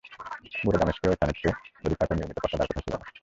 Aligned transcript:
গোটা 0.63 0.77
দামেশকে 0.79 1.05
এই 1.07 1.15
স্থানের 1.15 1.37
চেয়ে 1.39 1.53
অধিক 1.85 1.97
পাথর 1.99 2.15
নির্মিত 2.17 2.37
প্রাসাদ 2.37 2.59
আর 2.61 2.67
কোথাও 2.67 2.83
ছিল 2.85 2.93
না। 2.95 3.05